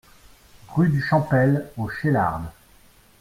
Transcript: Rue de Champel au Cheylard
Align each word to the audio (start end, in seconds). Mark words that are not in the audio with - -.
Rue 0.69 0.89
de 0.89 0.99
Champel 0.99 1.69
au 1.77 1.87
Cheylard 1.87 2.51